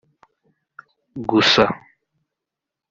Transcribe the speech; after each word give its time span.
gusa 1.29 1.63